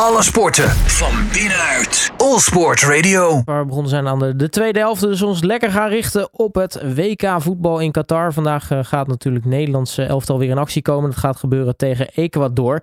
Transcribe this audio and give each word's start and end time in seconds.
Alle 0.00 0.22
sporten 0.22 0.68
van 0.70 1.12
binnenuit. 1.32 2.12
All 2.16 2.38
Sport 2.38 2.82
Radio. 2.82 3.42
Waar 3.44 3.60
we 3.60 3.66
begonnen 3.66 3.90
zijn 3.90 4.08
aan 4.08 4.18
de, 4.18 4.36
de 4.36 4.48
tweede 4.48 4.78
helft. 4.78 5.00
Dus 5.00 5.22
ons 5.22 5.42
lekker 5.42 5.70
gaan 5.70 5.88
richten 5.88 6.28
op 6.32 6.54
het 6.54 6.94
WK 6.94 7.34
voetbal 7.38 7.78
in 7.78 7.90
Qatar. 7.90 8.32
Vandaag 8.32 8.70
eh, 8.70 8.78
gaat 8.82 9.06
natuurlijk 9.06 9.44
Nederlandse 9.44 10.02
elftal 10.02 10.38
weer 10.38 10.50
in 10.50 10.58
actie 10.58 10.82
komen. 10.82 11.10
Dat 11.10 11.18
gaat 11.18 11.36
gebeuren 11.36 11.76
tegen 11.76 12.08
Ecuador. 12.14 12.80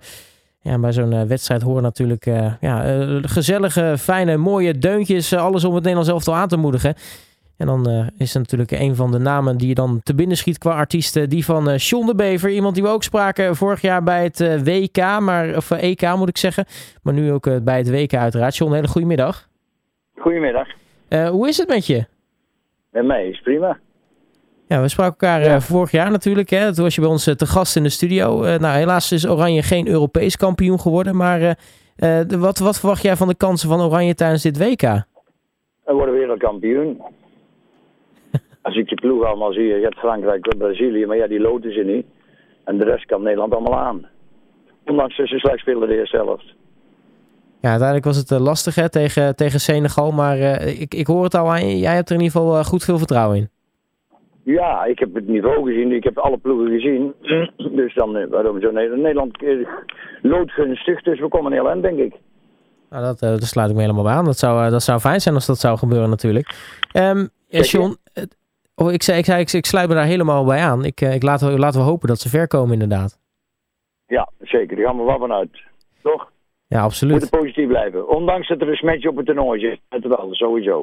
Ja, 0.60 0.78
bij 0.78 0.92
zo'n 0.92 1.12
eh, 1.12 1.22
wedstrijd 1.22 1.62
horen 1.62 1.82
natuurlijk 1.82 2.26
eh, 2.26 2.52
ja, 2.60 2.82
gezellige, 3.22 3.94
fijne, 3.98 4.36
mooie 4.36 4.78
deuntjes. 4.78 5.32
alles 5.32 5.64
om 5.64 5.74
het 5.74 5.82
Nederlands 5.82 6.10
elftal 6.10 6.34
aan 6.34 6.48
te 6.48 6.56
moedigen. 6.56 6.94
En 7.58 7.66
dan 7.66 7.88
eh, 7.88 8.06
is 8.18 8.34
er 8.34 8.40
natuurlijk 8.40 8.70
een 8.70 8.94
van 8.94 9.10
de 9.10 9.18
namen 9.18 9.56
die 9.56 9.68
je 9.68 9.74
dan 9.74 10.00
te 10.02 10.14
binnen 10.14 10.36
schiet 10.36 10.58
qua 10.58 10.70
artiesten. 10.70 11.28
Die 11.28 11.44
van 11.44 11.68
eh 11.68 11.78
John 11.78 12.06
de 12.06 12.14
Bever. 12.14 12.50
Iemand 12.50 12.74
die 12.74 12.82
we 12.82 12.88
ook 12.88 13.02
spraken 13.02 13.56
vorig 13.56 13.80
jaar 13.80 14.02
bij 14.02 14.22
het 14.22 14.40
eh, 14.40 14.60
WK. 14.62 15.20
Maar, 15.20 15.56
of 15.56 15.70
EK 15.70 16.14
moet 16.16 16.28
ik 16.28 16.36
zeggen. 16.36 16.64
Maar 17.02 17.14
nu 17.14 17.32
ook 17.32 17.64
bij 17.64 17.78
het 17.78 17.90
WK 17.90 18.14
uiteraard. 18.14 18.56
John, 18.56 18.72
hele 18.72 18.88
goede 18.88 19.06
middag. 19.06 19.48
Goedemiddag. 20.16 20.68
Hoe 21.08 21.48
is 21.48 21.56
het 21.56 21.68
met 21.68 21.86
je? 21.86 22.04
Met 22.90 23.04
mij 23.04 23.28
is 23.28 23.40
prima. 23.40 23.78
Ja, 24.66 24.80
we 24.80 24.88
spraken 24.88 25.28
elkaar 25.28 25.62
vorig 25.62 25.90
jaar 25.90 26.10
natuurlijk. 26.10 26.50
Hè? 26.50 26.74
Toen 26.74 26.84
was 26.84 26.94
je 26.94 27.00
bij 27.00 27.10
ons 27.10 27.24
te 27.24 27.46
gast 27.46 27.76
in 27.76 27.82
de 27.82 27.88
studio. 27.88 28.40
Nou, 28.40 28.78
helaas 28.78 29.12
is 29.12 29.28
Oranje 29.28 29.62
geen 29.62 29.88
Europees 29.88 30.36
kampioen 30.36 30.80
geworden. 30.80 31.16
Maar 31.16 31.58
wat, 32.28 32.58
wat 32.58 32.78
verwacht 32.78 33.02
jij 33.02 33.16
van 33.16 33.28
de 33.28 33.36
kansen 33.36 33.68
van 33.68 33.80
Oranje 33.80 34.14
tijdens 34.14 34.42
dit 34.42 34.58
WK? 34.58 34.82
We 35.84 35.92
worden 35.92 36.14
wereldkampioen. 36.14 37.00
Als 38.68 38.76
ik 38.76 38.88
je 38.88 38.94
ploeg 38.94 39.24
allemaal 39.24 39.52
zie, 39.52 39.62
je 39.62 39.82
hebt 39.82 39.98
Frankrijk, 39.98 40.56
Brazilië, 40.58 41.06
maar 41.06 41.16
ja, 41.16 41.26
die 41.26 41.40
loten 41.40 41.72
ze 41.72 41.80
niet. 41.80 42.06
En 42.64 42.78
de 42.78 42.84
rest 42.84 43.06
kan 43.06 43.22
Nederland 43.22 43.52
allemaal 43.52 43.78
aan. 43.78 44.06
Ondanks 44.86 45.16
dat 45.16 45.28
ze 45.28 45.38
slecht 45.38 45.58
spelen 45.58 45.88
de 45.88 45.98
eerste 45.98 46.16
helft. 46.16 46.54
Ja, 47.60 47.68
uiteindelijk 47.68 48.06
was 48.06 48.16
het 48.16 48.30
eh, 48.30 48.40
lastig 48.40 48.74
hè, 48.74 48.90
tegen, 48.90 49.36
tegen 49.36 49.60
Senegal. 49.60 50.10
Maar 50.10 50.38
eh, 50.38 50.80
ik, 50.80 50.94
ik 50.94 51.06
hoor 51.06 51.24
het 51.24 51.34
al 51.34 51.50
aan. 51.50 51.78
Jij 51.78 51.94
hebt 51.94 52.08
er 52.08 52.16
in 52.16 52.22
ieder 52.22 52.40
geval 52.40 52.58
eh, 52.58 52.64
goed 52.64 52.84
veel 52.84 52.98
vertrouwen 52.98 53.36
in. 53.36 53.48
Ja, 54.42 54.84
ik 54.84 54.98
heb 54.98 55.14
het 55.14 55.28
niveau 55.28 55.72
gezien, 55.72 55.92
ik 55.92 56.04
heb 56.04 56.18
alle 56.18 56.38
ploegen 56.38 56.70
gezien. 56.70 57.14
Dus 57.78 57.94
dan, 57.94 58.28
waarom 58.28 58.60
zo 58.60 58.70
Nederland? 58.70 59.38
Loodgunstig, 60.22 61.02
dus 61.02 61.20
we 61.20 61.28
komen 61.28 61.52
heel 61.52 61.68
eind, 61.68 61.82
denk 61.82 61.98
ik. 61.98 62.14
Nou, 62.90 63.04
dat, 63.04 63.22
eh, 63.22 63.28
daar 63.28 63.42
sluit 63.42 63.68
ik 63.68 63.74
me 63.74 63.80
helemaal 63.80 64.04
bij 64.04 64.12
aan. 64.12 64.24
Dat 64.24 64.38
zou, 64.38 64.70
dat 64.70 64.82
zou 64.82 65.00
fijn 65.00 65.20
zijn 65.20 65.34
als 65.34 65.46
dat 65.46 65.58
zou 65.58 65.78
gebeuren 65.78 66.10
natuurlijk. 66.10 66.54
Ehm 66.92 67.26
eh, 67.48 67.62
Zeker. 67.62 67.80
John, 67.80 67.96
oh, 68.80 68.92
ik, 68.92 69.02
zei, 69.02 69.18
ik, 69.18 69.24
zei, 69.24 69.40
ik, 69.40 69.52
ik 69.52 69.66
sluit 69.66 69.88
me 69.88 69.94
daar 69.94 70.04
helemaal 70.04 70.44
bij 70.44 70.60
aan. 70.62 70.84
Ik, 70.84 71.00
eh, 71.00 71.14
ik 71.14 71.22
laat, 71.22 71.40
laten 71.42 71.80
we 71.80 71.86
hopen 71.86 72.08
dat 72.08 72.18
ze 72.20 72.28
ver 72.28 72.46
komen 72.46 72.72
inderdaad. 72.72 73.18
Ja, 74.06 74.28
zeker, 74.40 74.76
daar 74.76 74.86
gaan 74.86 74.96
we 74.98 75.04
wel 75.04 75.18
vanuit. 75.18 75.50
Toch? 76.02 76.30
Ja, 76.66 76.76
We 76.78 76.82
absoluut. 76.84 77.12
moeten 77.20 77.38
positief 77.38 77.68
blijven. 77.68 78.08
Ondanks 78.08 78.48
dat 78.48 78.60
er 78.60 78.68
een 78.68 78.74
smetje 78.76 79.08
op 79.08 79.16
het 79.16 79.26
toernooi 79.26 79.60
zit. 79.60 79.80
Het 79.88 80.06
wel, 80.06 80.28
sowieso. 80.30 80.80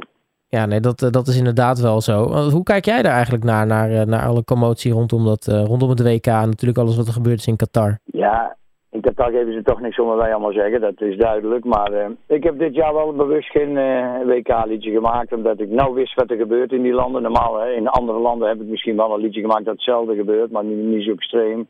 Ja, 0.48 0.66
nee, 0.66 0.80
dat, 0.80 1.02
eh, 1.02 1.10
dat 1.10 1.28
is 1.28 1.38
inderdaad 1.38 1.80
wel 1.80 2.02
zo. 2.02 2.26
Eh, 2.26 2.48
Hoe 2.48 2.64
kijk 2.64 2.86
jij 2.86 3.02
daar 3.02 3.14
eigenlijk 3.14 3.44
naar, 3.44 3.66
naar, 3.66 4.08
naar 4.08 4.26
alle 4.26 4.44
commotie 4.44 4.92
rondom, 4.92 5.26
dat, 5.26 5.46
rondom 5.48 5.90
het 5.90 6.02
WK 6.04 6.26
en 6.28 6.50
natuurlijk 6.50 6.80
alles 6.80 6.96
wat 6.96 7.08
er 7.08 7.14
gebeurd 7.14 7.40
is 7.40 7.48
in 7.48 7.56
Qatar? 7.56 8.00
Ja, 8.04 8.58
in 8.96 9.02
Qatar 9.02 9.32
geven 9.32 9.54
ze 9.54 9.62
toch 9.62 9.82
niks 9.82 10.00
om 10.00 10.16
wij 10.16 10.32
allemaal 10.32 10.52
zeggen, 10.52 10.82
dat 10.82 11.02
is 11.02 11.18
duidelijk. 11.18 11.66
Maar 11.66 11.92
eh, 11.92 12.10
ik 12.28 12.44
heb 12.44 12.60
dit 12.60 12.76
jaar 12.76 12.94
wel 12.94 13.14
bewust 13.14 13.50
geen 13.50 13.78
eh, 13.78 14.22
WK-liedje 14.26 14.92
gemaakt, 14.92 15.34
omdat 15.34 15.60
ik 15.60 15.70
nou 15.70 15.94
wist 15.94 16.16
wat 16.16 16.32
er 16.32 16.38
gebeurt 16.38 16.72
in 16.72 16.82
die 16.82 16.94
landen. 16.94 17.22
Normaal, 17.22 17.60
hè, 17.60 17.72
in 17.72 17.88
andere 17.88 18.20
landen 18.20 18.48
heb 18.48 18.62
ik 18.62 18.68
misschien 18.68 18.96
wel 18.96 19.14
een 19.14 19.22
liedje 19.22 19.42
gemaakt 19.42 19.66
dat 19.66 19.74
hetzelfde 19.74 20.16
gebeurt, 20.16 20.52
maar 20.52 20.64
niet, 20.64 20.78
niet 20.78 21.04
zo 21.04 21.12
extreem. 21.12 21.68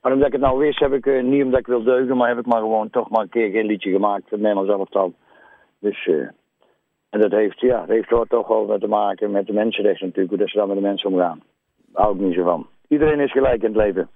Maar 0.00 0.12
omdat 0.12 0.26
ik 0.26 0.32
het 0.32 0.42
nou 0.42 0.58
wist, 0.58 0.78
heb 0.78 0.92
ik, 0.92 1.06
eh, 1.06 1.22
niet 1.22 1.44
omdat 1.44 1.60
ik 1.60 1.66
wil 1.66 1.82
deugen, 1.82 2.16
maar 2.16 2.28
heb 2.28 2.38
ik 2.38 2.46
maar 2.46 2.60
gewoon 2.60 2.90
toch 2.90 3.10
maar 3.10 3.22
een 3.22 3.28
keer 3.28 3.50
geen 3.50 3.66
liedje 3.66 3.90
gemaakt, 3.90 4.30
het 4.30 4.40
Nederlands 4.40 4.70
elftal. 4.70 5.12
Dus, 5.78 6.08
en 7.10 7.20
dat 7.20 7.30
heeft, 7.30 7.60
ja, 7.60 7.78
dat 7.78 7.88
heeft 7.88 8.28
toch 8.28 8.48
wel 8.48 8.66
wat 8.66 8.80
te 8.80 8.88
maken 8.88 9.30
met 9.30 9.46
de 9.46 9.52
mensenrechten 9.52 10.06
natuurlijk, 10.06 10.34
hoe 10.34 10.42
dat 10.42 10.50
ze 10.50 10.58
dan 10.58 10.68
met 10.68 10.76
de 10.76 10.82
mensen 10.82 11.10
omgaan. 11.10 11.42
Daar 11.92 12.02
hou 12.02 12.14
ik 12.14 12.20
niet 12.20 12.34
zo 12.34 12.44
van. 12.44 12.66
Iedereen 12.88 13.20
is 13.20 13.32
gelijk 13.32 13.62
in 13.62 13.72
het 13.72 13.82
leven. 13.82 14.08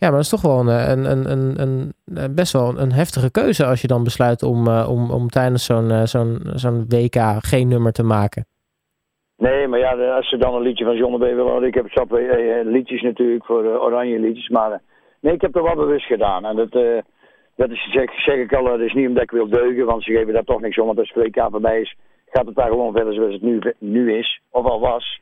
Ja, 0.00 0.06
maar 0.06 0.16
dat 0.16 0.30
is 0.32 0.36
toch 0.36 0.42
wel 0.42 0.58
een, 0.60 0.68
eh, 0.68 0.88
een, 0.90 1.30
een, 1.30 1.60
een, 1.60 1.92
eh, 2.16 2.24
best 2.34 2.52
wel 2.52 2.78
een 2.78 2.92
heftige 2.92 3.30
keuze 3.30 3.64
als 3.66 3.80
je 3.80 3.86
dan 3.86 4.04
besluit 4.04 4.42
om, 4.42 4.66
eh, 4.66 4.88
om, 4.90 5.10
om 5.10 5.28
tijdens 5.28 5.64
zo'n 5.64 6.06
zo'n 6.06 6.40
zo'n 6.54 6.84
WK 6.88 7.16
geen 7.38 7.68
nummer 7.68 7.92
te 7.92 8.02
maken. 8.02 8.46
Nee, 9.36 9.68
maar 9.68 9.78
ja, 9.78 10.14
als 10.16 10.28
ze 10.28 10.36
dan 10.36 10.54
een 10.54 10.62
liedje 10.62 10.84
van 10.84 10.96
John 10.96 11.16
B 11.16 11.20
willen 11.20 11.44
horen, 11.44 11.68
ik 11.68 11.74
heb 11.74 11.90
zat 11.90 12.10
liedjes 12.64 13.02
natuurlijk 13.02 13.44
voor 13.44 13.64
oranje 13.64 14.18
liedjes, 14.18 14.48
maar 14.48 14.80
nee, 15.20 15.34
ik 15.34 15.40
heb 15.40 15.56
er 15.56 15.62
wel 15.62 15.74
bewust 15.74 16.06
gedaan. 16.06 16.44
En 16.44 16.56
dat, 16.56 16.72
dat 17.56 17.70
is, 17.70 17.88
zeg, 17.92 18.20
zeg 18.20 18.36
ik 18.36 18.52
al, 18.54 18.64
dat 18.64 18.80
is 18.80 18.92
niet 18.92 19.08
omdat 19.08 19.22
ik 19.22 19.30
wil 19.30 19.48
deugen, 19.48 19.86
want 19.86 20.02
ze 20.02 20.12
geven 20.12 20.32
daar 20.32 20.44
toch 20.44 20.60
niks 20.60 20.78
om, 20.78 20.86
want 20.86 20.98
als 20.98 21.12
het 21.14 21.24
WK 21.24 21.46
voorbij 21.50 21.80
is, 21.80 21.96
gaat 22.30 22.46
het 22.46 22.54
daar 22.54 22.68
gewoon 22.68 22.92
verder 22.92 23.14
zoals 23.14 23.32
het 23.32 23.42
nu, 23.42 23.60
nu 23.78 24.18
is, 24.18 24.40
of 24.50 24.64
al 24.64 24.80
was. 24.80 25.20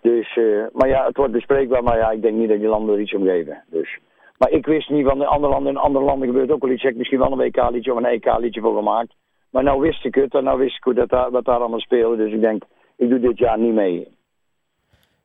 Dus, 0.00 0.36
eh, 0.36 0.64
maar 0.72 0.88
ja, 0.88 1.06
het 1.06 1.16
wordt 1.16 1.32
bespreekbaar, 1.32 1.82
maar 1.82 1.98
ja, 1.98 2.10
ik 2.10 2.22
denk 2.22 2.36
niet 2.36 2.48
dat 2.48 2.58
die 2.58 2.68
landen 2.68 2.94
er 2.94 3.00
iets 3.00 3.14
om 3.14 3.24
geven. 3.24 3.62
Dus. 3.70 3.98
Maar 4.38 4.50
ik 4.50 4.66
wist 4.66 4.90
niet 4.90 5.06
van 5.06 5.18
de 5.18 5.26
andere 5.26 5.52
landen, 5.52 5.72
in 5.72 5.78
andere 5.78 6.04
landen 6.04 6.28
gebeurt 6.28 6.50
ook 6.50 6.62
wel 6.62 6.70
iets. 6.70 6.82
Ik 6.82 6.88
heb 6.88 6.96
misschien 6.96 7.18
wel 7.18 7.32
een 7.32 7.38
WK-liedje 7.38 7.92
of 7.92 7.98
een 7.98 8.04
EK-liedje 8.04 8.60
voor 8.60 8.76
gemaakt. 8.76 9.14
Maar 9.50 9.62
nou 9.62 9.80
wist 9.80 10.04
ik 10.04 10.14
het 10.14 10.34
en 10.34 10.44
nou 10.44 10.58
wist 10.58 10.76
ik 10.76 10.84
hoe 10.84 10.94
dat 10.94 11.08
daar, 11.08 11.30
wat 11.30 11.44
daar 11.44 11.58
allemaal 11.58 11.80
speelde. 11.80 12.16
Dus 12.16 12.32
ik 12.32 12.40
denk, 12.40 12.62
ik 12.96 13.08
doe 13.08 13.20
dit 13.20 13.38
jaar 13.38 13.58
niet 13.58 13.74
mee. 13.74 14.08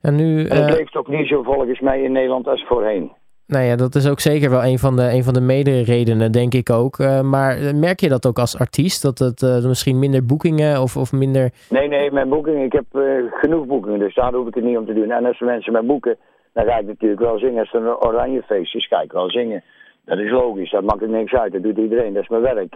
En 0.01 0.15
nu, 0.15 0.45
En 0.45 0.57
het 0.57 0.69
eh, 0.69 0.77
leeft 0.77 0.95
ook 0.95 1.07
niet 1.07 1.27
zo 1.27 1.43
volgens 1.43 1.79
mij 1.79 2.01
in 2.01 2.11
Nederland 2.11 2.47
als 2.47 2.65
voorheen. 2.67 3.11
Nou 3.53 3.65
ja, 3.65 3.75
dat 3.75 3.95
is 3.95 4.09
ook 4.09 4.19
zeker 4.19 4.49
wel 4.49 4.63
een 4.63 4.79
van 4.79 4.95
de, 4.95 5.05
een 5.15 5.23
van 5.23 5.33
de 5.33 5.41
mede-redenen, 5.41 6.31
denk 6.31 6.53
ik 6.53 6.69
ook. 6.69 6.99
Eh, 6.99 7.21
maar 7.21 7.57
eh, 7.57 7.73
merk 7.73 7.99
je 7.99 8.09
dat 8.09 8.27
ook 8.27 8.39
als 8.39 8.59
artiest? 8.59 9.01
Dat 9.01 9.19
het 9.19 9.41
eh, 9.41 9.65
misschien 9.65 9.99
minder 9.99 10.25
boekingen 10.25 10.81
of, 10.81 10.97
of 10.97 11.11
minder... 11.11 11.51
Nee, 11.69 11.87
nee, 11.87 12.11
mijn 12.11 12.29
boeking, 12.29 12.63
ik 12.63 12.73
heb 12.73 12.85
genoeg 13.31 13.65
boekingen, 13.65 13.99
dus 13.99 14.15
daar 14.15 14.33
hoef 14.33 14.47
ik 14.47 14.55
het 14.55 14.63
niet 14.63 14.77
om 14.77 14.85
te 14.85 14.93
doen. 14.93 15.11
En 15.11 15.25
als 15.25 15.39
mensen 15.39 15.73
mij 15.73 15.85
boeken, 15.85 16.17
dan 16.53 16.65
ga 16.65 16.77
ik 16.77 16.85
natuurlijk 16.85 17.21
wel 17.21 17.39
zingen. 17.39 17.59
Als 17.59 17.73
er 17.73 17.81
een 17.81 18.03
oranje 18.07 18.41
feest 18.41 18.75
is, 18.75 18.87
ga 18.87 19.01
ik 19.01 19.11
wel 19.11 19.29
zingen. 19.29 19.63
Dat 20.05 20.17
is 20.17 20.31
logisch, 20.31 20.71
dat 20.71 20.83
maakt 20.83 21.01
er 21.01 21.09
niks 21.09 21.33
uit, 21.33 21.51
dat 21.51 21.63
doet 21.63 21.77
iedereen, 21.77 22.13
dat 22.13 22.23
is 22.23 22.29
mijn 22.29 22.41
werk. 22.41 22.75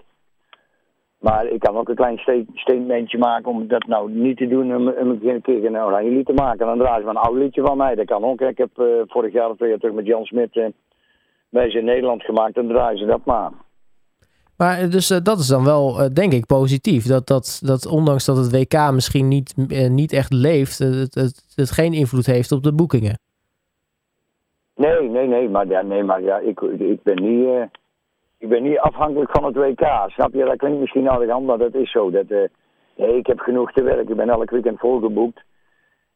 Maar 1.18 1.46
ik 1.46 1.60
kan 1.60 1.76
ook 1.78 1.90
een 1.90 1.96
klein 1.96 2.18
statementje 2.54 3.18
maken 3.18 3.52
om 3.52 3.68
dat 3.68 3.88
nou 3.88 4.12
niet 4.12 4.38
te 4.38 4.48
doen, 4.48 4.76
om, 4.76 4.88
om 4.88 5.20
een 5.24 5.42
keer 5.42 5.66
een 5.66 5.78
oranje 5.78 6.12
lied 6.12 6.26
te 6.26 6.34
maken. 6.34 6.60
En 6.60 6.66
dan 6.66 6.78
draaien 6.78 7.00
ze 7.00 7.06
maar 7.06 7.16
een 7.16 7.30
oud 7.30 7.38
liedje 7.38 7.62
van 7.62 7.78
mij, 7.78 7.96
dat 7.96 8.06
kan 8.06 8.24
ook. 8.24 8.42
Ik 8.42 8.58
heb 8.58 8.80
eh, 8.80 8.86
vorig 9.08 9.34
jaar 9.34 9.50
of 9.50 9.56
twee 9.56 9.70
jaar 9.70 9.80
terug 9.80 9.96
met 9.96 10.06
Jan 10.06 10.26
Smit 10.26 10.56
eh, 10.56 10.66
wij 11.50 11.70
zijn 11.70 11.84
in 11.84 11.90
Nederland 11.90 12.24
gemaakt, 12.24 12.56
dan 12.56 12.68
draaien 12.68 12.98
ze 12.98 13.06
dat 13.06 13.26
maar. 13.26 13.52
Maar 14.58 14.78
eh, 14.80 14.90
dus 14.90 15.08
dat 15.08 15.40
is 15.40 15.48
dan 15.48 15.64
wel, 15.64 16.14
denk 16.14 16.34
ik, 16.34 16.46
positief. 16.46 17.06
Dat, 17.06 17.28
dat, 17.28 17.62
dat 17.64 17.88
ondanks 17.88 18.26
dat 18.26 18.38
het 18.38 18.52
WK 18.52 18.92
misschien 18.92 19.28
niet, 19.28 19.54
niet 19.90 20.14
echt 20.14 20.34
leeft, 20.34 20.78
het, 20.78 21.16
het, 21.16 21.54
het 21.56 21.72
geen 21.72 21.94
invloed 21.94 22.26
heeft 22.26 22.52
op 22.52 22.64
de 22.64 22.74
boekingen. 22.74 23.20
Nee, 24.76 25.10
nee, 25.10 25.28
nee, 25.28 25.50
maar 25.50 25.68
ja, 25.68 25.82
nee, 25.82 26.04
maar 26.04 26.22
ja 26.22 26.38
ik, 26.38 26.62
ik, 26.62 27.04
ben 27.04 27.22
niet, 27.22 27.70
ik 28.38 28.50
ben 28.50 28.64
niet 28.64 28.80
afhankelijk 28.80 29.32
van 29.32 29.44
het 29.44 29.56
WK. 29.56 29.86
Snap 30.08 30.34
je? 30.34 30.46
Dat 30.46 30.58
klinkt 30.58 30.80
misschien 30.80 31.08
arrogant, 31.08 31.46
maar 31.46 31.58
dat 31.58 31.74
is 31.74 31.92
zo. 31.92 32.12
Dat, 32.12 32.30
eh, 32.30 33.16
ik 33.18 33.28
heb 33.28 33.40
genoeg 33.40 33.72
te 33.72 33.84
werken. 33.84 34.10
Ik 34.10 34.16
ben 34.16 34.30
elk 34.30 34.50
weekend 34.50 34.80
volgeboekt. 34.80 35.44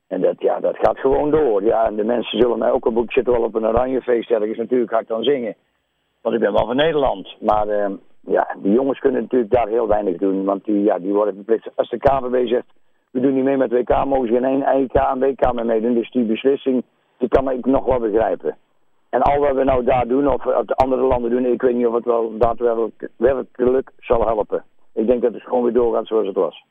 En 0.08 0.22
dat, 0.22 0.36
ja, 0.42 0.60
dat 0.60 0.78
gaat 0.78 1.00
gewoon 1.00 1.32
door. 1.32 1.64
Ja, 1.64 1.86
en 1.86 1.96
de 1.96 2.04
mensen 2.04 2.40
zullen 2.40 2.58
mij 2.58 2.72
ook 2.72 2.86
op 2.86 2.94
boek 2.94 3.12
zitten 3.12 3.34
wel 3.34 3.44
op 3.44 3.56
een 3.56 3.68
oranjefeest 3.68 4.32
ergens. 4.32 4.58
Natuurlijk 4.58 4.92
ga 4.92 5.00
ik 5.00 5.08
dan 5.08 5.24
zingen. 5.24 5.56
Want 6.22 6.36
ik 6.36 6.42
ben 6.42 6.54
wel 6.54 6.66
van 6.66 6.76
Nederland. 6.76 7.36
Maar 7.40 7.68
eh, 7.68 7.92
ja, 8.20 8.56
die 8.58 8.74
jongens 8.74 9.00
kunnen 9.00 9.22
natuurlijk 9.22 9.52
daar 9.52 9.68
heel 9.68 9.88
weinig 9.88 10.18
doen. 10.18 10.46
Want 10.46 10.66
die, 10.66 10.84
ja, 10.84 11.00
die 11.00 11.14
worden 11.14 11.36
verplicht. 11.36 11.70
Als 11.76 11.90
de 11.90 11.98
KVB 11.98 12.48
zegt, 12.48 12.68
we 13.12 13.20
doen 13.20 13.34
niet 13.34 13.44
mee 13.44 13.58
met 13.58 13.72
WK, 13.72 14.06
mogen 14.06 14.28
ze 14.28 14.34
geen 14.34 14.64
één 14.64 14.66
EK 14.66 14.94
en 14.94 15.20
WK 15.20 15.54
meer 15.54 15.66
meedoen. 15.66 15.94
Dus 15.94 16.12
die 16.12 16.24
beslissing, 16.24 16.84
die 17.18 17.30
kan 17.30 17.52
ik 17.52 17.66
nog 17.66 17.86
wel 17.86 18.00
begrijpen. 18.00 18.58
En 19.12 19.22
al 19.22 19.40
wat 19.40 19.56
we 19.56 19.64
nou 19.64 19.84
daar 19.84 20.08
doen, 20.08 20.28
of 20.28 20.44
wat 20.44 20.68
de 20.68 20.76
andere 20.76 21.02
landen 21.02 21.32
doen, 21.32 21.46
ik 21.46 21.62
weet 21.62 21.76
niet 21.76 21.86
of 21.86 21.94
het 21.94 22.06
wel 22.06 22.38
daadwerkelijk 22.38 23.10
werkelijk 23.16 23.92
zal 24.00 24.26
helpen. 24.26 24.64
Ik 24.94 25.08
denk 25.08 25.22
dat 25.22 25.34
het 25.34 25.44
gewoon 25.44 25.64
weer 25.64 25.74
doorgaat 25.74 26.08
zoals 26.08 26.28
het 26.28 26.36
was. 26.36 26.66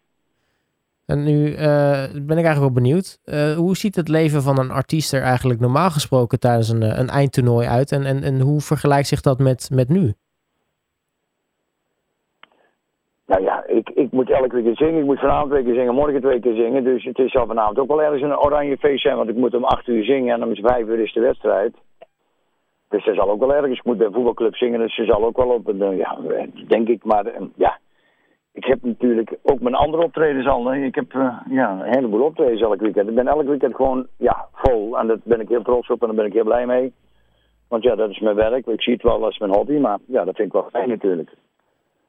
En 1.07 1.25
nu 1.25 1.53
eh, 1.53 2.05
ben 2.13 2.39
ik 2.39 2.45
eigenlijk 2.45 2.59
wel 2.59 2.83
benieuwd. 2.83 3.19
eh, 3.25 3.53
hoe 3.57 3.77
ziet 3.77 3.97
het 3.97 4.09
leven 4.09 4.43
van 4.43 4.59
een 4.59 4.71
artiest 4.71 5.13
er 5.13 5.23
eigenlijk 5.23 5.61
normaal 5.61 5.91
gesproken 5.91 6.41
tijdens 6.41 6.69
een, 6.69 6.83
eh, 6.83 6.99
een 6.99 7.09
eindtoernooi 7.09 7.67
uit? 7.67 7.93
En, 7.93 8.05
en, 8.05 8.23
en 8.23 8.41
hoe 8.41 8.61
vergelijkt 8.61 9.07
zich 9.09 9.21
dat 9.21 9.39
met, 9.39 9.71
met 9.73 9.89
nu? 9.89 10.13
Nou 13.27 13.43
ja, 13.43 13.65
ik, 13.67 13.91
ik 13.91 14.13
moet 14.13 14.31
elke 14.31 14.63
week 14.63 14.77
zingen. 14.77 15.01
Ik 15.01 15.05
moet 15.05 15.19
vanavond 15.19 15.51
twee 15.51 15.65
keer 15.65 15.75
zingen, 15.75 15.95
morgen 15.95 16.21
twee 16.21 16.41
keer 16.41 16.55
zingen. 16.55 16.85
Dus 16.85 17.05
het 17.05 17.19
is 17.19 17.37
al 17.37 17.47
vanavond 17.47 17.79
ook 17.79 17.89
wel 17.89 18.03
ergens 18.03 18.23
een 18.23 18.39
oranje 18.39 18.77
feest 18.77 19.03
zijn. 19.03 19.17
Want 19.17 19.29
ik 19.29 19.37
moet 19.37 19.55
om 19.55 19.65
acht 19.65 19.87
uur 19.87 20.05
zingen 20.05 20.35
en 20.35 20.45
om 20.45 20.55
vijf 20.55 20.87
uur 20.87 20.99
is 20.99 21.13
de 21.13 21.21
wedstrijd. 21.21 21.75
Dus 22.91 23.05
ze 23.05 23.15
zal 23.15 23.31
ook 23.31 23.41
wel 23.41 23.55
ergens. 23.55 23.83
Moet 23.83 23.97
bij 23.97 24.07
een 24.07 24.13
voetbalclub 24.13 24.57
zingen, 24.57 24.81
dus 24.81 24.95
ze 24.95 25.05
zal 25.05 25.25
ook 25.25 25.37
wel 25.37 25.49
op. 25.49 25.67
een, 25.67 25.83
eh, 25.83 25.99
Ja, 25.99 26.19
denk 26.69 26.89
ik. 26.89 27.05
Maar 27.05 27.27
eh, 27.27 27.43
ja, 27.55 27.79
ik 28.53 28.65
heb 28.65 28.79
natuurlijk 28.83 29.37
ook 29.43 29.61
mijn 29.61 29.75
andere 29.75 30.03
optredens 30.03 30.47
al. 30.47 30.75
Ik 30.75 30.95
heb 30.95 31.15
eh, 31.15 31.37
ja, 31.49 31.71
een 31.71 31.95
heleboel 31.95 32.23
optredens 32.23 32.61
elk 32.61 32.81
weekend. 32.81 33.09
Ik 33.09 33.15
ben 33.15 33.29
elk 33.29 33.47
weekend 33.47 33.75
gewoon 33.75 34.07
ja, 34.17 34.47
vol. 34.53 34.99
En 34.99 35.07
daar 35.07 35.19
ben 35.23 35.41
ik 35.41 35.49
heel 35.49 35.63
trots 35.63 35.89
op 35.89 36.01
en 36.01 36.07
daar 36.07 36.17
ben 36.17 36.27
ik 36.27 36.33
heel 36.33 36.45
blij 36.45 36.67
mee. 36.67 36.93
Want 37.69 37.83
ja, 37.83 37.95
dat 37.95 38.11
is 38.11 38.19
mijn 38.19 38.37
werk. 38.37 38.67
Ik 38.67 38.83
zie 38.83 38.93
het 38.93 39.03
wel 39.03 39.25
als 39.25 39.39
mijn 39.39 39.55
hobby, 39.55 39.79
maar 39.79 39.99
ja, 40.07 40.25
dat 40.25 40.37
vind 40.37 40.49
ik 40.49 40.53
wel 40.53 40.69
fijn 40.71 40.89
natuurlijk. 40.89 41.31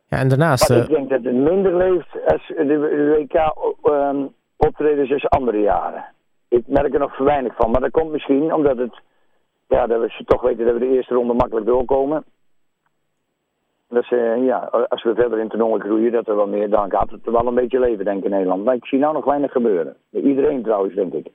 Ja, 0.08 0.18
en 0.18 0.28
daarnaast... 0.28 0.70
Maar 0.70 0.78
ik 0.78 0.90
denk 0.90 1.10
dat 1.10 1.24
het 1.24 1.34
minder 1.34 1.76
leeft 1.76 2.26
als 2.26 2.48
de, 2.48 2.66
de 2.66 3.16
WK 3.18 3.34
ehm, 3.82 4.26
optredens 4.58 5.12
als 5.12 5.30
andere 5.30 5.60
jaren. 5.60 6.06
Ik 6.48 6.68
merk 6.68 6.94
er 6.94 7.00
nog 7.00 7.18
weinig 7.18 7.56
van. 7.56 7.72
Maar 7.72 7.82
dat 7.82 7.92
komt 7.92 8.12
misschien 8.12 8.54
omdat 8.54 8.78
het... 8.78 9.02
Ja, 9.72 9.88
dat 9.88 10.00
we 10.02 10.24
toch 10.26 10.42
weten 10.42 10.66
dat 10.66 10.74
we 10.74 10.80
de 10.80 10.96
eerste 10.96 11.14
ronde 11.14 11.34
makkelijk 11.34 11.66
doorkomen. 11.66 12.24
Dus 13.90 14.12
eh, 14.12 14.46
ja, 14.46 14.58
als 14.90 15.04
we 15.04 15.14
verder 15.16 15.40
in 15.40 15.50
toernooien 15.50 15.82
groeien, 15.82 16.12
dat 16.12 16.28
er 16.28 16.36
wel 16.36 16.48
meer, 16.48 16.70
dan 16.70 16.90
gaat 16.90 17.12
het 17.12 17.20
wel 17.24 17.48
een 17.48 17.56
beetje 17.56 17.80
leven, 17.80 18.06
denk 18.06 18.18
ik, 18.18 18.24
in 18.24 18.30
Nederland. 18.32 18.64
Maar 18.64 18.76
ik 18.76 18.86
zie 18.86 19.00
nou 19.00 19.14
nog 19.14 19.26
weinig 19.26 19.52
gebeuren. 19.52 19.96
Iedereen 20.12 20.64
trouwens, 20.64 20.96
denk 20.96 21.14
ik. 21.14 21.28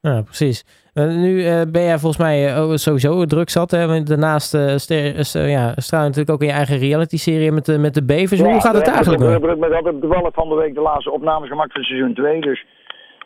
Ja, 0.00 0.22
precies. 0.22 0.64
Eh, 0.94 1.06
nu 1.06 1.44
eh, 1.44 1.62
ben 1.72 1.82
jij 1.82 1.98
volgens 1.98 2.22
mij 2.22 2.58
ook 2.58 2.76
sowieso 2.76 3.24
druk 3.24 3.50
zat. 3.50 3.70
Hè? 3.70 3.86
Want 3.86 4.06
Daarnaast 4.08 4.54
eh 4.54 4.76
ster- 4.76 5.48
ja, 5.48 5.72
straal 5.76 6.00
je 6.00 6.06
natuurlijk 6.08 6.30
ook 6.30 6.40
in 6.40 6.46
je 6.46 6.52
eigen 6.52 6.78
reality-serie 6.78 7.52
met 7.52 7.64
de, 7.64 7.78
met 7.78 7.94
de 7.94 8.04
bevers. 8.04 8.40
Hoe 8.40 8.60
gaat 8.60 8.74
het 8.74 8.88
eigenlijk 8.88 9.58
met 9.58 9.72
altijd 9.72 10.00
toevallig 10.00 10.34
van 10.34 10.48
de 10.48 10.54
week 10.54 10.74
de 10.74 10.80
laatste 10.80 11.10
opnames 11.10 11.48
gemaakt 11.48 11.72
van 11.72 11.82
seizoen 11.82 12.14
2. 12.14 12.40
Dus 12.40 12.66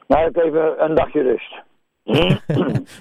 nou 0.07 0.23
heb 0.23 0.37
ik 0.37 0.45
even 0.45 0.85
een 0.85 0.95
dagje 0.95 1.23
rust. 1.23 1.67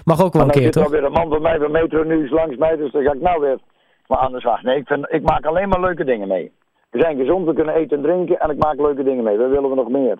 Mag 0.04 0.22
ook 0.24 0.32
wel 0.32 0.42
een 0.42 0.48
dan 0.48 0.56
keer, 0.56 0.62
zit 0.62 0.76
er 0.76 0.82
toch? 0.82 0.90
weer 0.90 1.04
een 1.04 1.12
man 1.12 1.28
van 1.28 1.42
mij 1.42 1.58
van 1.58 1.70
Metro 1.70 2.02
Nieuws 2.02 2.30
langs 2.30 2.56
mij, 2.56 2.76
dus 2.76 2.92
dan 2.92 3.02
ga 3.02 3.12
ik 3.12 3.20
nou 3.20 3.40
weer 3.40 3.58
maar 4.06 4.18
aan 4.18 4.32
de 4.32 4.40
slag. 4.40 4.62
Nee, 4.62 4.76
ik, 4.76 4.86
vind, 4.86 5.12
ik 5.12 5.22
maak 5.22 5.46
alleen 5.46 5.68
maar 5.68 5.80
leuke 5.80 6.04
dingen 6.04 6.28
mee. 6.28 6.52
We 6.90 7.00
zijn 7.00 7.16
gezond, 7.16 7.46
we 7.46 7.54
kunnen 7.54 7.74
eten 7.74 7.96
en 7.96 8.02
drinken 8.02 8.38
en 8.38 8.50
ik 8.50 8.58
maak 8.58 8.76
leuke 8.76 9.02
dingen 9.02 9.24
mee. 9.24 9.38
Wat 9.38 9.50
willen 9.50 9.70
we 9.70 9.74
nog 9.74 9.88
meer? 9.88 10.18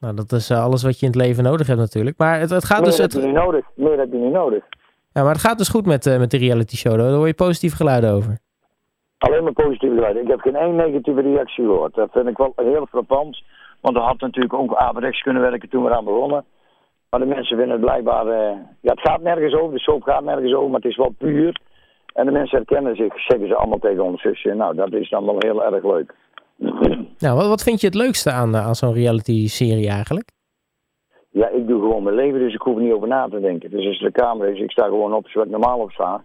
Nou, 0.00 0.14
dat 0.14 0.32
is 0.32 0.50
eh, 0.50 0.64
alles 0.64 0.82
wat 0.82 0.98
je 0.98 1.06
in 1.06 1.12
het 1.12 1.20
leven 1.20 1.44
nodig 1.44 1.66
hebt 1.66 1.78
natuurlijk. 1.78 2.18
Maar 2.18 2.40
het, 2.40 2.50
het, 2.50 2.64
gaat, 2.64 2.80
meer 2.80 2.86
dus, 2.86 2.98
heb 2.98 3.10
het, 3.10 3.20
je 3.20 3.26
niet 3.26 3.36
nodig. 3.36 3.64
Meer 3.74 3.98
heb 3.98 4.12
je 4.12 4.18
niet 4.18 4.32
nodig. 4.32 4.64
ja, 5.12 5.22
maar 5.22 5.32
het 5.32 5.40
gaat 5.40 5.58
dus 5.58 5.68
goed 5.68 5.86
met, 5.86 6.06
eh, 6.06 6.18
met 6.18 6.30
de 6.30 6.36
reality 6.36 6.76
show. 6.76 6.96
Daar 6.98 7.10
hoor 7.10 7.26
je 7.26 7.34
positief 7.34 7.74
geluiden 7.74 8.12
over. 8.12 8.38
Alleen 9.18 9.42
maar 9.42 9.52
positieve 9.52 9.94
geluiden. 9.94 10.22
Ik 10.22 10.28
heb 10.28 10.40
geen 10.40 10.56
één 10.56 10.76
negatieve 10.76 11.20
reactie 11.20 11.64
gehoord. 11.64 11.94
Dat 11.94 12.08
vind 12.12 12.28
ik 12.28 12.36
wel 12.36 12.52
heel 12.56 12.86
frappant. 12.86 13.42
Want 13.80 13.96
er 13.96 14.02
had 14.02 14.20
natuurlijk 14.20 14.54
ook 14.54 14.74
averechts 14.74 15.22
kunnen 15.22 15.42
werken 15.42 15.68
toen 15.68 15.82
we 15.84 15.90
eraan 15.90 16.04
begonnen. 16.04 16.44
Maar 17.12 17.20
de 17.20 17.26
mensen 17.26 17.56
vinden 17.56 17.76
het 17.76 17.84
blijkbaar... 17.84 18.26
eh, 18.26 18.56
ja, 18.80 18.92
het 18.92 19.00
gaat 19.00 19.20
nergens 19.22 19.54
over. 19.54 19.74
De 19.74 19.80
soap 19.80 20.02
gaat 20.02 20.24
nergens 20.24 20.54
over. 20.54 20.70
Maar 20.70 20.80
het 20.80 20.90
is 20.90 20.96
wel 20.96 21.14
puur. 21.18 21.60
En 22.14 22.26
de 22.26 22.32
mensen 22.32 22.56
herkennen 22.56 22.96
zich, 22.96 23.20
zeggen 23.20 23.48
ze 23.48 23.54
allemaal 23.56 23.78
tegen 23.78 24.04
ons. 24.04 24.42
Nou, 24.42 24.74
dat 24.74 24.92
is 24.92 25.10
dan 25.10 25.24
wel 25.24 25.36
heel 25.38 25.64
erg 25.64 25.84
leuk. 25.84 26.14
Nou, 27.18 27.36
wat, 27.36 27.46
wat 27.46 27.62
vind 27.62 27.80
je 27.80 27.86
het 27.86 27.96
leukste 27.96 28.30
aan, 28.30 28.54
eh, 28.54 28.66
aan 28.66 28.74
zo'n 28.74 28.94
reality-serie 28.94 29.88
eigenlijk? 29.88 30.28
Ja, 31.30 31.48
ik 31.48 31.66
doe 31.66 31.80
gewoon 31.80 32.02
mijn 32.02 32.16
leven, 32.16 32.38
dus 32.38 32.54
ik 32.54 32.60
hoef 32.60 32.76
er 32.76 32.82
niet 32.82 32.92
over 32.92 33.08
na 33.08 33.28
te 33.28 33.40
denken. 33.40 33.70
Dus 33.70 33.86
als 33.86 33.98
de 33.98 34.12
camera 34.12 34.50
is, 34.50 34.58
ik 34.58 34.70
sta 34.70 34.84
gewoon 34.84 35.14
op 35.14 35.28
zoals 35.28 35.46
ik 35.46 35.52
normaal 35.52 35.78
op 35.78 35.90
sta. 35.90 36.24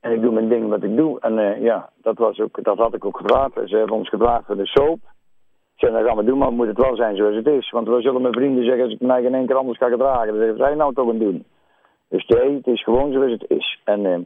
En 0.00 0.12
ik 0.12 0.20
doe 0.22 0.32
mijn 0.32 0.48
ding 0.48 0.68
wat 0.68 0.82
ik 0.82 0.96
doe. 0.96 1.20
En 1.20 1.38
eh, 1.38 1.62
ja, 1.62 1.90
dat, 2.02 2.18
was 2.18 2.40
ook, 2.40 2.64
dat 2.64 2.78
had 2.78 2.94
ik 2.94 3.04
ook 3.04 3.16
gevraagd. 3.16 3.52
Ze 3.64 3.76
hebben 3.76 3.96
ons 3.96 4.08
gevraagd 4.08 4.46
voor 4.46 4.56
de 4.56 4.66
soap. 4.66 4.98
Zei, 5.82 5.92
dat 5.94 6.06
gaan 6.06 6.16
we 6.16 6.24
doen, 6.24 6.38
maar 6.38 6.52
moet 6.52 6.66
het 6.66 6.76
wel 6.76 6.96
zijn 6.96 7.16
zoals 7.16 7.34
het 7.36 7.46
is. 7.46 7.70
Want 7.70 7.88
we 7.88 8.00
zullen 8.00 8.22
mijn 8.22 8.34
vrienden 8.34 8.64
zeggen, 8.64 8.82
als 8.84 8.92
ik 8.92 9.00
mij 9.00 9.22
geen 9.22 9.34
één 9.34 9.46
keer 9.46 9.56
anders 9.56 9.78
ga 9.78 9.88
gedragen, 9.88 10.26
dan 10.26 10.36
zeggen, 10.36 10.56
zijn 10.56 10.76
nou 10.76 10.94
toch 10.94 11.08
aan 11.08 11.18
doen? 11.18 11.44
Dus 12.08 12.26
nee, 12.26 12.54
het 12.56 12.66
is 12.66 12.82
gewoon 12.82 13.12
zoals 13.12 13.30
het 13.32 13.44
is. 13.48 13.80
En 13.84 14.06
eh, 14.06 14.18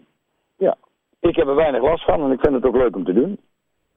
ja, 0.57 0.77
ik 1.21 1.37
heb 1.37 1.47
er 1.49 1.55
weinig 1.55 1.83
last 1.83 2.05
van 2.05 2.25
en 2.25 2.31
ik 2.33 2.41
vind 2.41 2.55
het 2.55 2.65
ook 2.67 2.77
leuk 2.77 2.97
om 2.97 3.05
te 3.05 3.13
doen. 3.13 3.39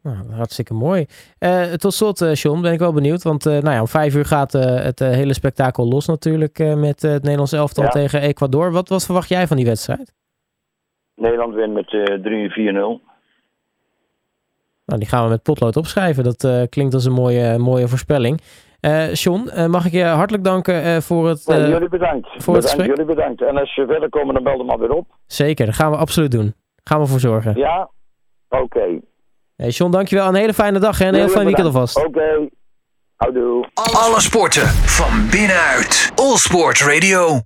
Nou, 0.04 0.18
hartstikke 0.32 0.74
mooi. 0.74 1.06
Eh, 1.40 1.64
tot 1.74 1.94
slot, 1.94 2.22
eh 2.22 2.34
John, 2.34 2.62
ben 2.62 2.74
ik 2.74 2.80
wel 2.80 2.94
benieuwd. 2.94 3.24
Want 3.24 3.46
eh, 3.46 3.52
nou 3.52 3.74
ja, 3.76 3.80
om 3.80 3.88
vijf 3.88 4.16
uur 4.16 4.26
gaat 4.26 4.54
eh, 4.54 4.62
het 4.84 5.02
eh, 5.02 5.10
hele 5.10 5.34
spektakel 5.34 5.88
los 5.88 6.08
natuurlijk 6.08 6.60
eh, 6.60 6.76
met 6.76 7.04
eh, 7.04 7.12
het 7.12 7.22
Nederlands 7.22 7.52
elftal 7.52 7.84
Ja. 7.84 7.90
tegen 7.90 8.22
Ecuador. 8.22 8.72
Wat, 8.72 8.90
wat 8.90 9.06
verwacht 9.06 9.30
jij 9.30 9.48
van 9.48 9.58
die 9.58 9.66
wedstrijd? 9.66 10.14
Nederland 11.16 11.54
wint 11.54 11.74
met 11.74 11.94
eh 11.94 13.00
3-4-0. 13.00 13.09
Nou, 14.90 15.02
die 15.02 15.10
gaan 15.10 15.24
we 15.24 15.30
met 15.30 15.44
potlood 15.44 15.76
opschrijven. 15.76 16.24
Dat 16.24 16.44
eh, 16.44 16.62
klinkt 16.70 16.94
als 16.94 17.06
een 17.06 17.14
mooie, 17.14 17.58
mooie 17.58 17.88
voorspelling. 17.88 18.42
Eh 18.80 19.14
John, 19.14 19.48
eh, 19.48 19.66
mag 19.66 19.86
ik 19.86 19.92
je 19.92 20.04
hartelijk 20.04 20.44
danken 20.44 20.84
eh, 20.84 20.98
voor 20.98 21.28
het... 21.28 21.48
Eh, 21.48 21.68
jullie 21.68 21.90
bedankt. 21.90 22.28
voor 22.28 22.38
het 22.38 22.64
bedankt 22.64 22.70
gesprek. 22.70 22.88
jullie 22.88 23.06
bedankt. 23.06 23.42
En 23.42 23.58
als 23.58 23.76
je 23.76 23.86
verder 23.86 24.10
komen, 24.10 24.34
dan 24.34 24.44
bel 24.44 24.60
er 24.60 24.66
maar 24.66 24.80
weer 24.80 24.92
op. 24.92 25.08
Zeker, 25.26 25.66
dat 25.66 25.76
gaan 25.76 25.92
we 25.92 25.98
absoluut 25.98 26.32
doen. 26.32 26.54
Gaan 26.84 27.00
we 27.00 27.06
voor 27.06 27.20
zorgen. 27.20 27.58
Ja? 27.58 27.90
Oké. 28.50 29.00
Hey, 29.56 29.70
John, 29.70 29.92
dankjewel. 29.92 30.28
Een 30.28 30.36
hele 30.36 30.54
fijne 30.54 30.80
dag 30.80 31.00
hè, 31.00 31.06
en 31.06 31.14
een 31.14 31.20
heel 31.20 31.30
fijn 31.30 31.46
weekend 31.46 31.68
alvast. 31.68 32.06
Oké. 32.06 32.50
Houdoe. 33.16 33.68
Alle 33.74 34.22
sporten 34.22 34.68
van 34.68 35.30
binnenuit. 35.32 36.12
All 36.16 36.36
Sport 36.36 36.82
Radio. 36.82 37.42